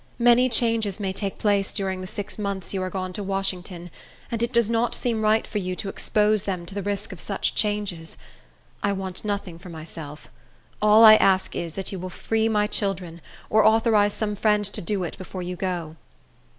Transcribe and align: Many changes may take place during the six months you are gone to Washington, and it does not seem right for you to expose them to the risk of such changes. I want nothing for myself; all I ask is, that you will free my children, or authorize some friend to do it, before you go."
Many 0.17 0.49
changes 0.49 0.99
may 0.99 1.13
take 1.13 1.37
place 1.37 1.71
during 1.71 2.01
the 2.01 2.07
six 2.07 2.39
months 2.39 2.73
you 2.73 2.81
are 2.81 2.89
gone 2.89 3.13
to 3.13 3.21
Washington, 3.21 3.91
and 4.31 4.41
it 4.41 4.51
does 4.51 4.67
not 4.67 4.95
seem 4.95 5.21
right 5.21 5.45
for 5.45 5.59
you 5.59 5.75
to 5.75 5.89
expose 5.89 6.41
them 6.45 6.65
to 6.65 6.73
the 6.73 6.81
risk 6.81 7.11
of 7.11 7.21
such 7.21 7.53
changes. 7.53 8.17
I 8.81 8.93
want 8.93 9.23
nothing 9.23 9.59
for 9.59 9.69
myself; 9.69 10.27
all 10.81 11.03
I 11.03 11.17
ask 11.17 11.55
is, 11.55 11.75
that 11.75 11.91
you 11.91 11.99
will 11.99 12.09
free 12.09 12.49
my 12.49 12.65
children, 12.65 13.21
or 13.47 13.63
authorize 13.63 14.13
some 14.13 14.35
friend 14.35 14.65
to 14.65 14.81
do 14.81 15.03
it, 15.03 15.19
before 15.19 15.43
you 15.43 15.55
go." 15.55 15.97